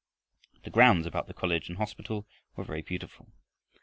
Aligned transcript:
The 0.63 0.71
grounds 0.71 1.05
about 1.05 1.27
the 1.27 1.33
college 1.35 1.69
and 1.69 1.77
hospital 1.77 2.25
were 2.55 2.63
very 2.63 2.81
beautiful. 2.81 3.27